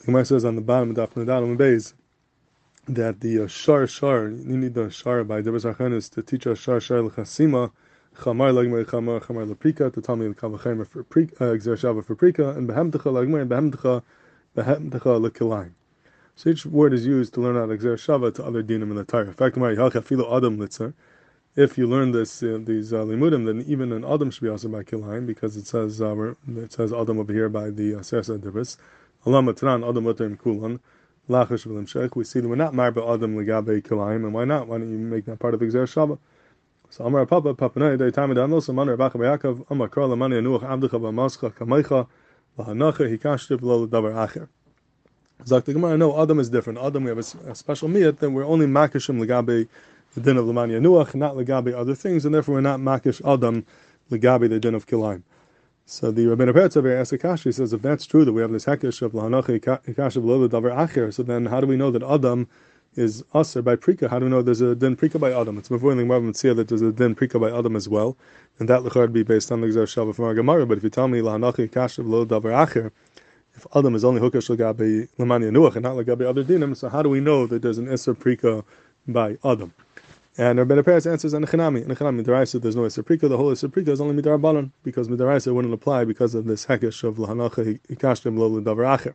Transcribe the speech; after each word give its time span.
The 0.00 0.06
Gemara 0.06 0.24
says 0.24 0.46
on 0.46 0.54
the 0.54 0.62
bottom 0.62 0.90
of 0.90 0.96
Daf 0.96 1.12
Nadal 1.12 1.54
Beis 1.58 1.92
that 2.88 3.20
the 3.20 3.40
uh, 3.40 3.46
shar 3.46 3.86
shar 3.86 4.28
you 4.28 4.56
need 4.56 4.72
the 4.72 4.88
shar 4.90 5.22
by 5.24 5.42
Debes 5.42 5.66
is 5.94 6.08
to 6.08 6.22
teach 6.22 6.46
us 6.46 6.58
shar 6.58 6.80
shar 6.80 7.02
l'chasima 7.02 7.70
chamar 8.16 8.50
lagmer 8.50 8.82
chamar 8.86 9.22
chamar 9.22 9.46
leprika 9.46 9.92
to 9.92 10.00
tell 10.00 10.16
me 10.16 10.26
the 10.26 10.34
kavachemer 10.34 10.88
for 10.88 11.04
prika 11.04 11.34
uh, 11.42 11.54
exer 11.54 11.76
shava 11.76 12.02
for 12.02 12.16
prika 12.16 12.56
and 12.56 12.66
behemtecha 12.66 13.12
lagmer 13.12 13.46
behemtecha 13.46 14.02
behemtecha 14.56 15.30
lekilayim. 15.30 15.72
So 16.34 16.48
each 16.48 16.64
word 16.64 16.94
is 16.94 17.04
used 17.04 17.34
to 17.34 17.42
learn 17.42 17.58
out 17.58 17.68
exer 17.68 17.96
shava 17.96 18.34
to 18.36 18.42
other 18.42 18.62
dinim 18.62 18.84
in 18.84 18.94
the 18.94 19.04
Torah. 19.04 19.26
In 19.26 19.34
fact, 19.34 19.56
Gemara 19.56 19.76
yalcha 19.76 20.02
filo 20.02 20.34
adam 20.34 20.56
litzer. 20.56 20.94
If 21.56 21.76
you 21.76 21.86
learn 21.86 22.12
this 22.12 22.42
uh, 22.42 22.58
these 22.62 22.94
uh, 22.94 23.04
limudim, 23.04 23.44
then 23.44 23.66
even 23.68 23.92
an 23.92 24.06
adam 24.06 24.30
should 24.30 24.44
be 24.44 24.48
also 24.48 24.68
by 24.68 24.82
kilayim 24.82 25.26
because 25.26 25.58
it 25.58 25.66
says 25.66 26.00
uh, 26.00 26.32
it 26.56 26.72
says 26.72 26.90
adam 26.90 27.18
over 27.18 27.34
here 27.34 27.50
by 27.50 27.68
the 27.68 27.96
uh, 27.96 27.98
Sersa 27.98 28.38
Dibris. 28.38 28.78
We 29.22 29.32
see 29.32 29.36
that 29.36 29.44
we're 32.48 32.56
not 32.56 32.72
marba 32.72 33.14
adam 33.14 33.36
legabe 33.36 33.82
kilayim, 33.82 34.24
and 34.24 34.32
why 34.32 34.46
not? 34.46 34.66
Why 34.66 34.78
don't 34.78 34.90
you 34.90 34.96
make 34.96 35.26
that 35.26 35.38
part 35.38 35.52
of 35.52 35.60
exer 35.60 35.84
shava? 35.84 36.18
So 36.88 37.04
Amar 37.04 37.26
Papa 37.26 37.52
Papanai 37.52 37.98
Day 37.98 38.10
Time 38.10 38.30
Danos 38.30 38.70
Amar 38.70 38.96
Bacha 38.96 39.18
Bayakov 39.18 39.66
Amar 39.68 39.90
Kral 39.90 40.10
Amani 40.12 40.36
Anuach 40.36 40.62
Abducha 40.62 40.98
B'Mascha 40.98 41.52
Kamaycha 41.52 42.06
Lahanacha 42.58 43.18
Hikashtib 43.18 43.60
Lo 43.60 43.86
Davar 43.86 44.14
Acher. 44.14 44.48
Zak 45.46 45.66
the 45.66 45.74
Gemara, 45.74 45.98
no, 45.98 46.18
Adam 46.20 46.40
is 46.40 46.48
different. 46.48 46.78
Adam, 46.78 47.04
we 47.04 47.10
have 47.10 47.18
a, 47.18 47.50
a 47.50 47.54
special 47.54 47.90
miyat 47.90 48.20
that 48.20 48.30
we're 48.30 48.46
only 48.46 48.64
makishim 48.64 49.22
legabe 49.22 49.68
the 50.14 50.20
din 50.22 50.38
of 50.38 50.46
Lamani 50.46 50.80
Anuach, 50.80 51.14
not 51.14 51.34
legabe 51.34 51.74
other 51.74 51.94
things, 51.94 52.24
and 52.24 52.34
therefore 52.34 52.54
we're 52.54 52.62
not 52.62 52.80
makish 52.80 53.20
Adam 53.30 53.66
legabe 54.10 54.48
the 54.48 54.58
din 54.58 54.74
of 54.74 54.86
Kilayim. 54.86 55.22
So 55.92 56.12
the 56.12 56.26
Rabbeinu 56.26 56.52
Peretz 56.52 56.76
over 56.76 56.96
asks 56.96 57.12
Akashi 57.12 57.52
says, 57.52 57.72
if 57.72 57.82
that's 57.82 58.06
true 58.06 58.24
that 58.24 58.32
we 58.32 58.42
have 58.42 58.52
this 58.52 58.64
hekesh 58.64 59.02
of 59.02 59.10
lahanacha 59.10 59.80
hikash 59.82 60.14
of 60.14 60.24
lo 60.24 60.48
davar 60.48 60.72
acher, 60.72 61.12
so 61.12 61.24
then 61.24 61.46
how 61.46 61.60
do 61.60 61.66
we 61.66 61.76
know 61.76 61.90
that 61.90 62.04
Adam 62.04 62.46
is 62.94 63.24
aser 63.34 63.60
by 63.60 63.74
prika? 63.74 64.08
How 64.08 64.20
do 64.20 64.26
we 64.26 64.30
know 64.30 64.40
there's 64.40 64.60
a 64.60 64.76
din 64.76 64.96
prika 64.96 65.18
by 65.18 65.32
Adam? 65.32 65.58
It's 65.58 65.68
the 65.68 65.78
Gemara 65.78 66.54
that 66.54 66.68
there's 66.68 66.80
a 66.80 66.92
din 66.92 67.16
prika 67.16 67.40
by 67.40 67.50
Adam 67.50 67.74
as 67.74 67.88
well, 67.88 68.16
and 68.60 68.68
that 68.68 68.82
lechard 68.82 69.00
would 69.00 69.12
be 69.12 69.24
based 69.24 69.50
on 69.50 69.62
the 69.62 69.66
Gzar 69.66 69.82
Shava 69.82 70.14
from 70.14 70.26
our 70.26 70.34
Gemara. 70.34 70.64
But 70.64 70.78
if 70.78 70.84
you 70.84 70.90
tell 70.90 71.08
me 71.08 71.18
lahanacha 71.18 71.68
hikash 71.68 71.98
of 71.98 72.06
lo 72.06 72.24
davar 72.24 72.68
acher, 72.68 72.92
if 73.56 73.66
Adam 73.74 73.96
is 73.96 74.04
only 74.04 74.20
hukash 74.20 74.56
legabe 74.56 75.08
lamani 75.18 75.50
anuach 75.50 75.74
and 75.74 75.82
not 75.82 75.96
legabe 75.96 76.24
other 76.24 76.44
dinim, 76.44 76.76
so 76.76 76.88
how 76.88 77.02
do 77.02 77.08
we 77.08 77.18
know 77.18 77.48
that 77.48 77.62
there's 77.62 77.78
an 77.78 77.88
iser 77.88 78.14
prika 78.14 78.62
by 79.08 79.36
Adam? 79.44 79.74
And 80.40 80.58
Rabbi 80.58 80.76
Peretz 80.76 81.04
answers 81.04 81.34
on 81.34 81.44
Nechanami. 81.44 81.84
Nechanami, 81.84 82.24
Midaraisa, 82.24 82.62
there's 82.62 82.74
no 82.74 82.84
Isaprika. 82.84 83.28
The 83.28 83.36
whole 83.36 83.52
Isaprika 83.52 83.88
is 83.88 84.00
only 84.00 84.22
Midarabanan, 84.22 84.70
because 84.82 85.06
Midaraisa 85.06 85.54
wouldn't 85.54 85.74
apply 85.74 86.06
because 86.06 86.34
of 86.34 86.46
this 86.46 86.64
Hekesh 86.64 87.04
of 87.04 87.16
Lahanacha 87.16 87.78
Hikashtim 87.90 88.38
Lo 88.38 88.48
Davar 88.58 89.12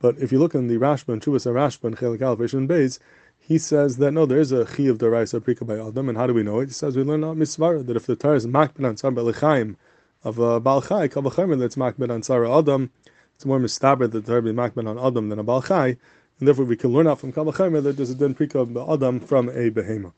But 0.00 0.18
if 0.18 0.30
you 0.30 0.38
look 0.38 0.54
in 0.54 0.68
the 0.68 0.76
Rashba 0.76 1.14
and 1.14 1.22
Chubas 1.22 1.50
Rashba 1.50 1.84
and 1.84 1.96
Chelik 1.96 2.18
Alef 2.18 2.52
and 2.52 2.68
Beis, 2.68 2.98
he 3.38 3.56
says 3.56 3.96
that 3.96 4.12
no, 4.12 4.26
there 4.26 4.38
is 4.38 4.52
a 4.52 4.66
Chi 4.66 4.82
of 4.82 4.98
Daraisa 4.98 5.40
Prika 5.40 5.66
by 5.66 5.80
Adam, 5.80 6.10
and 6.10 6.18
how 6.18 6.26
do 6.26 6.34
we 6.34 6.42
know 6.42 6.60
it? 6.60 6.66
He 6.66 6.72
says 6.74 6.94
we 6.94 7.04
learn 7.04 7.24
out 7.24 7.38
Misvara, 7.38 7.86
that 7.86 7.96
if 7.96 8.04
the 8.04 8.14
Torah 8.14 8.36
is 8.36 8.46
Makbid 8.46 8.86
on 8.86 8.98
Sar 8.98 9.10
Belichaim 9.10 9.76
of 10.24 10.38
a 10.38 10.60
Baal 10.60 10.82
Chai, 10.82 11.08
Kavachamer 11.08 11.58
that's 11.58 11.76
Makbid 11.76 12.10
on 12.10 12.58
Adam, 12.58 12.90
it's 13.34 13.46
more 13.46 13.58
mistaber 13.58 14.00
that 14.00 14.10
the 14.10 14.20
Torah 14.20 14.42
be 14.42 14.52
Makbid 14.52 14.86
on 14.86 14.98
Adam 14.98 15.30
than 15.30 15.38
a 15.38 15.42
Baal 15.42 15.62
Chai, 15.62 15.96
and 16.38 16.46
therefore 16.46 16.64
we 16.64 16.76
can 16.76 16.90
learn 16.90 17.06
out 17.06 17.18
from 17.18 17.32
Kavachamer 17.32 17.82
that 17.82 17.96
there's 17.96 18.10
a 18.10 18.14
din 18.14 18.34
Prika 18.34 18.56
of 18.56 18.76
Adam 18.90 19.20
from 19.20 19.48
a 19.48 19.70
Behema. 19.70 20.12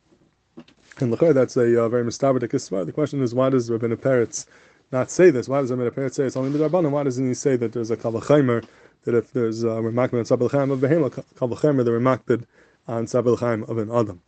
And 0.99 1.13
Lachar, 1.15 1.33
that's 1.33 1.57
a 1.57 1.85
uh, 1.85 1.89
very 1.89 2.05
mistaber 2.05 2.41
kisvar. 2.41 2.85
The 2.85 2.93
question 2.93 3.23
is, 3.23 3.35
why 3.35 3.49
does 3.49 3.71
Rabbeinu 3.71 3.97
Peretz 3.97 4.47
not 4.93 5.11
say 5.11 5.31
this? 5.31 5.49
Why 5.49 5.63
does 5.63 5.71
Rabbeinu 5.71 5.93
Peretz 5.93 6.15
say 6.15 6.25
it's 6.25 6.37
only 6.37 6.51
midrabanan? 6.51 6.91
Why 6.91 7.05
doesn't 7.05 7.27
he 7.27 7.33
say 7.33 7.57
that 7.57 7.73
there's 7.73 7.91
a 7.91 7.97
kavachimer 7.97 8.67
that 9.05 9.15
if 9.15 9.33
there's 9.33 9.63
a 9.63 9.69
remakbid 9.69 10.19
on 10.19 10.25
sabel 10.27 10.47
of 10.47 10.81
behema, 10.81 11.11
kavachimer 11.37 11.85
the 11.85 11.91
remakbid 11.93 12.45
on 12.87 13.07
sabel 13.07 13.35
of 13.35 13.79
an 13.79 13.91
adam? 13.91 14.21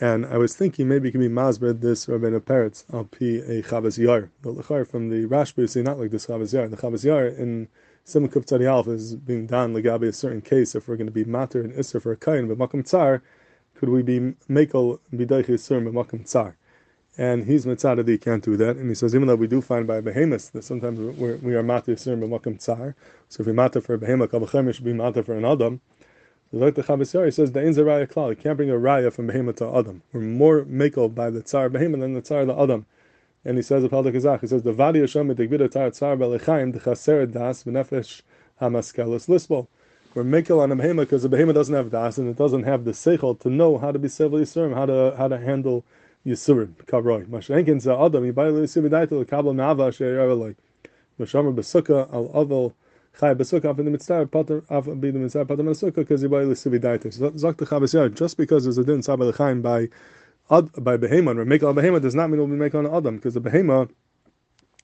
And 0.00 0.24
I 0.26 0.36
was 0.36 0.54
thinking 0.54 0.86
maybe 0.86 1.08
it 1.08 1.12
could 1.12 1.20
be 1.20 1.28
masbed 1.28 1.80
this 1.80 2.06
Rabbeinu 2.06 2.40
Peretz 2.42 2.84
al 2.94 3.04
pi 3.04 3.42
a 3.50 3.62
chavaz 3.62 3.98
yar. 3.98 4.30
The 4.42 4.54
Lachar 4.54 4.86
from 4.86 5.08
the 5.08 5.26
Rashba 5.26 5.58
you 5.58 5.66
see 5.66 5.82
not 5.82 5.98
like 5.98 6.12
this 6.12 6.26
chavaz 6.26 6.52
yar. 6.52 6.68
The 6.68 6.76
chavaz 6.76 7.04
yar 7.04 7.26
in 7.26 7.66
Simon 8.08 8.30
Tzadi 8.30 8.64
Alpha 8.64 8.92
is 8.92 9.16
being 9.16 9.46
done 9.46 9.74
legabe 9.74 10.08
a 10.08 10.12
certain 10.14 10.40
case 10.40 10.74
if 10.74 10.88
we're 10.88 10.96
going 10.96 11.06
to 11.06 11.12
be 11.12 11.24
matter 11.24 11.60
and 11.60 11.74
isser 11.74 12.00
for 12.00 12.10
a 12.10 12.16
kain, 12.16 12.48
but 12.48 12.56
makam 12.56 12.82
tsar 12.82 13.20
could 13.74 13.90
we 13.90 14.02
be 14.02 14.18
mekel 14.48 14.98
b'dayich 15.14 15.44
yisur 15.44 15.86
b'makom 15.86 16.26
tsar? 16.26 16.56
And 17.18 17.44
he's 17.44 17.66
mitzad 17.66 17.96
that 17.96 18.08
he 18.08 18.16
can't 18.16 18.42
do 18.42 18.56
that. 18.56 18.76
And 18.76 18.88
he 18.88 18.94
says, 18.94 19.14
even 19.14 19.28
though 19.28 19.34
we 19.34 19.46
do 19.46 19.60
find 19.60 19.86
by 19.86 20.00
behemoths 20.00 20.48
that 20.48 20.64
sometimes 20.64 20.98
we're, 21.18 21.36
we 21.36 21.54
are 21.54 21.62
mata 21.62 21.90
yisur 21.90 22.18
b'makom 22.18 22.58
tsar. 22.58 22.96
So 23.28 23.42
if 23.42 23.46
we 23.46 23.52
mata 23.52 23.82
for 23.82 23.92
a 23.92 23.98
behemoth, 23.98 24.30
kabachem 24.30 24.72
should 24.72 24.86
be 24.86 24.94
mata 24.94 25.22
for 25.22 25.34
an 25.34 25.44
adam. 25.44 25.82
Like 26.50 26.76
the 26.76 26.82
Chavasar, 26.84 27.26
he 27.26 27.30
says, 27.30 27.52
the 27.52 27.60
inza 27.60 27.84
raya 27.84 28.10
klal. 28.10 28.40
Can't 28.40 28.56
bring 28.56 28.70
a 28.70 28.74
raya 28.74 29.12
from 29.12 29.26
behemoth 29.26 29.56
to 29.56 29.68
adam. 29.76 30.00
We're 30.14 30.22
more 30.22 30.62
mekel 30.62 31.14
by 31.14 31.28
the 31.28 31.42
tsar 31.42 31.68
behemoth 31.68 32.00
than 32.00 32.14
the 32.14 32.22
tsar 32.22 32.46
the 32.46 32.58
adam. 32.58 32.86
And 33.48 33.56
he 33.56 33.62
says, 33.62 33.82
Apal 33.82 34.04
Kazach, 34.12 34.42
he 34.42 34.46
says, 34.46 34.62
the 34.62 34.72
vadi 34.72 35.00
Hashem 35.00 35.34
etikvida 35.34 35.70
tar 35.70 35.90
tsar 35.90 36.16
b'lechaim, 36.16 36.74
the 36.74 36.80
chaser 36.80 37.24
das 37.24 37.64
v'nefesh 37.64 38.20
hamaskelis 38.60 39.26
lisbol 39.26 39.66
we're 40.14 40.24
makel 40.24 40.60
on 40.60 40.72
a 40.72 40.76
behema 40.76 41.00
because 41.00 41.22
the 41.22 41.28
behema 41.28 41.54
doesn't 41.54 41.74
have 41.74 41.90
das 41.90 42.18
and 42.18 42.28
it 42.28 42.36
doesn't 42.36 42.64
have 42.64 42.84
the 42.84 42.90
seichel 42.92 43.38
to 43.38 43.48
know 43.48 43.78
how 43.78 43.92
to 43.92 43.98
be 43.98 44.08
sevel 44.08 44.40
yisurim, 44.40 44.74
how 44.74 44.86
to 44.86 45.14
how 45.16 45.28
to 45.28 45.38
handle 45.38 45.84
yisurim. 46.26 46.72
Kavroi. 46.86 47.26
Mashenkin 47.26 47.80
sa 47.80 48.04
adam 48.04 48.24
yibayil 48.24 48.62
yisurim 48.62 48.90
daito 48.90 49.24
lekabel 49.24 49.54
nava 49.54 49.94
she'yer 49.94 50.34
like 50.34 50.56
mashamer 51.20 51.54
besukkah 51.54 52.12
al 52.12 52.28
avel 52.30 52.72
chay 53.20 53.34
besukkah 53.34 53.70
af 53.70 53.78
in 53.78 53.84
the 53.84 53.90
mitzvah 53.90 54.26
pater 54.26 54.64
af 54.70 54.86
be 55.00 55.10
the 55.10 55.18
mitzvah 55.18 55.44
pater 55.44 55.62
besukkah 55.62 55.94
because 55.94 56.24
yibayil 56.24 56.50
yisurim 56.50 56.80
daito. 56.80 57.12
So 57.12 57.30
zok 57.30 57.58
the 57.58 57.66
chavasiyah 57.66 58.14
just 58.14 58.36
because 58.36 58.64
there's 58.64 58.78
a 58.78 58.84
din 58.84 59.02
sabel 59.02 59.32
lechaim 59.32 59.62
by 59.62 59.88
by 60.48 60.96
behema 60.96 61.36
or 61.36 61.44
makel 61.44 61.68
on 61.68 61.74
behema 61.74 62.00
does 62.00 62.14
not 62.14 62.30
mean 62.30 62.38
we'll 62.38 62.48
be 62.48 62.70
makel 62.70 62.86
on 62.86 62.94
adam 62.94 63.16
because 63.16 63.34
the 63.34 63.40
behema 63.40 63.88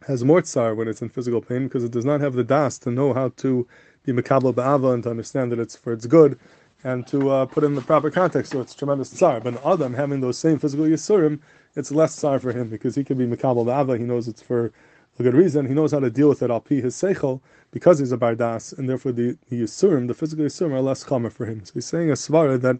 has 0.07 0.25
more 0.25 0.43
tsar 0.43 0.75
when 0.75 0.89
it's 0.89 1.03
in 1.03 1.09
physical 1.09 1.41
pain 1.41 1.65
because 1.65 1.85
it 1.85 1.91
does 1.91 2.05
not 2.05 2.21
have 2.21 2.35
the 2.35 2.45
das 2.45 2.79
to 2.79 2.91
know 2.91 3.15
how 3.15 3.29
to 3.31 3.67
be 4.05 4.13
mekabel 4.13 4.53
ba'ava 4.55 4.93
and 4.93 5.03
to 5.03 5.11
understand 5.11 5.51
that 5.51 5.59
it's 5.59 5.77
for 5.77 5.93
its 5.93 6.07
good 6.07 6.39
and 6.85 7.07
to 7.07 7.31
uh, 7.31 7.47
put 7.47 7.65
in 7.65 7.75
the 7.75 7.81
proper 7.81 8.11
context. 8.11 8.53
So 8.53 8.61
it's 8.61 8.75
tremendous 8.75 9.11
tsar. 9.11 9.41
But 9.41 9.65
Adam 9.65 9.95
having 9.95 10.21
those 10.21 10.37
same 10.37 10.59
physical 10.59 10.85
yisurim, 10.85 11.41
it's 11.75 11.91
less 11.91 12.15
tsar 12.15 12.39
for 12.39 12.53
him 12.53 12.69
because 12.69 12.95
he 12.95 13.03
can 13.03 13.17
be 13.17 13.27
mekabel 13.27 13.65
ba'ava. 13.65 13.99
He 13.99 14.05
knows 14.05 14.29
it's 14.29 14.43
for 14.43 14.73
a 15.19 15.23
good 15.23 15.35
reason. 15.35 15.67
He 15.67 15.75
knows 15.75 15.93
how 15.93 16.01
to 16.01 16.11
deal 16.11 16.29
with 16.29 16.43
it. 16.43 16.51
Al 16.51 16.61
pi 16.61 16.77
his 16.77 16.95
seichel 16.95 17.41
because 17.71 17.99
he's 17.99 18.13
a 18.13 18.17
bardas, 18.17 18.77
and 18.79 18.89
therefore 18.89 19.13
the, 19.13 19.37
yisurim, 19.51 20.07
the 20.07 20.15
physical 20.15 20.45
yisurim, 20.45 20.73
are 20.73 20.81
less 20.81 21.03
chomer 21.05 21.33
for 21.33 21.47
him. 21.47 21.65
So 21.65 21.73
he's 21.75 21.87
saying 21.87 22.11
a 22.11 22.15
svara 22.15 22.61
that 22.61 22.79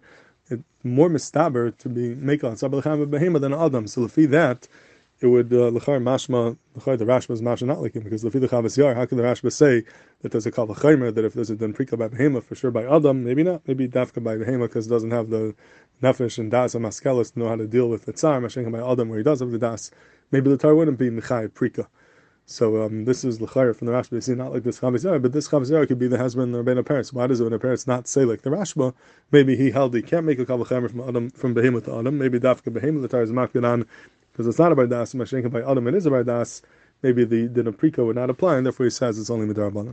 it's 0.55 0.85
more 0.85 1.09
mistaber 1.09 1.77
to 1.79 1.89
be 1.89 2.15
mekel 2.15 2.51
on 2.51 2.57
sabel 2.57 2.83
behema 2.83 3.41
than 3.41 3.55
Adam. 3.55 3.87
So 3.87 4.05
if 4.05 4.15
that 4.31 4.69
it 5.21 5.29
would 5.29 5.49
lechar 5.49 5.97
uh, 5.97 6.01
mashma 6.01 6.57
lechar 6.77 6.99
the 6.99 7.05
Rashba 7.05 7.31
is 7.31 7.41
mashma 7.41 7.67
not 7.67 7.81
like 7.81 7.95
him 7.95 8.03
because 8.03 8.25
lefi 8.25 8.41
the 8.41 8.49
Chavas 8.49 8.77
Yar. 8.77 8.95
How 8.95 9.07
can 9.07 9.17
the 9.17 9.25
Rashba 9.25 9.53
say 9.53 9.85
that 10.23 10.33
there's 10.33 10.47
a 10.47 10.51
kal 10.51 10.67
that 10.67 11.25
if 11.25 11.35
there's 11.35 11.51
a 11.51 11.57
den 11.57 11.73
by 11.73 12.09
behema 12.09 12.43
for 12.43 12.55
sure 12.55 12.71
by 12.71 12.85
Adam 12.85 13.25
maybe 13.25 13.43
not 13.43 13.63
maybe 13.67 13.89
dafka 13.89 14.23
by 14.23 14.37
behema 14.37 14.63
because 14.63 14.87
it 14.87 14.91
doesn't 14.91 15.13
have 15.13 15.31
the 15.31 15.55
nefesh 16.03 16.39
and 16.39 16.51
das 16.51 16.75
and 16.75 16.85
maskelis 16.85 17.33
to 17.33 17.39
know 17.39 17.49
how 17.49 17.57
to 17.57 17.67
deal 17.67 17.89
with 17.89 18.05
the 18.05 18.13
tsar 18.13 18.41
mashenka 18.41 18.71
by 18.71 18.93
Adam 18.93 19.09
where 19.09 19.19
he 19.19 19.25
does 19.25 19.41
have 19.41 19.51
the 19.51 19.59
das 19.59 19.91
maybe 20.33 20.51
the 20.51 20.59
tar 20.59 20.75
wouldn't 20.75 20.99
be 20.99 21.11
mechai 21.11 21.49
prika. 21.49 21.87
So 22.47 22.83
um, 22.83 23.05
this 23.07 23.25
is 23.25 23.39
lechayr 23.39 23.75
from 23.75 23.87
the 23.87 23.93
Rashba. 23.93 24.23
See, 24.23 24.35
not 24.35 24.53
like 24.53 24.65
this 24.65 24.81
Chavaz 24.81 25.23
but 25.23 25.33
this 25.33 25.49
Chavaz 25.49 25.89
could 25.89 25.99
be 25.99 26.09
the 26.09 26.19
husband 26.19 26.55
the 26.55 26.63
Rebbeinu 26.63 26.83
Peretz. 26.83 27.13
Why 27.13 27.27
does 27.27 27.39
the 27.39 27.47
Rebbeinu 27.47 27.59
Peretz 27.59 27.87
not 27.87 28.07
say 28.07 28.25
like 28.25 28.43
the 28.43 28.51
Rashba? 28.51 28.93
Maybe 29.33 29.57
he 29.57 29.71
held 29.71 29.95
he 29.95 30.03
can't 30.03 30.27
make 30.27 30.39
a 30.39 30.45
kavachemer 30.45 30.91
from 30.91 31.01
Adam 31.01 31.31
from 31.31 31.55
behemoth 31.55 31.87
to 31.87 31.99
Adam. 31.99 32.19
Maybe 32.19 32.39
dafka 32.39 32.73
behemoth 32.73 33.11
the 33.11 33.21
is 33.21 33.31
makbid 33.31 33.67
on 33.67 33.87
because 34.35 34.49
it's 34.49 34.59
not 34.59 34.73
a 34.73 34.77
bardas, 34.77 35.15
mashenka 35.15 35.51
by 35.51 35.63
Adam, 35.63 35.87
it 35.87 35.95
is 35.95 36.07
a 36.07 36.11
bardas, 36.11 36.63
maybe 37.03 37.25
the 37.25 37.47
the 37.47 37.63
naprika 37.63 38.05
would 38.05 38.17
not 38.17 38.31
apply, 38.31 38.57
and 38.57 38.67
therefore 38.67 38.85
he 38.85 38.91
says 38.91 39.19
it's 39.19 39.31
only 39.31 39.47
midarbanan. 39.47 39.83